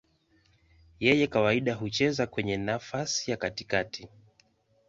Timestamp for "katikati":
3.37-4.09